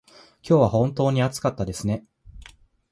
[0.41, 2.03] 今日は本当に暑かったですね。